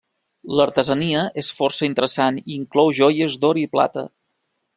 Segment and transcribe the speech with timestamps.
[0.59, 4.09] L'artesania és força interessant i inclou joies d'or i plata.